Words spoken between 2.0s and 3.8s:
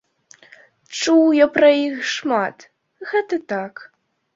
шмат, гэта так.